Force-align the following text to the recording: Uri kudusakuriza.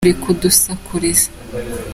Uri 0.03 0.13
kudusakuriza. 0.23 1.29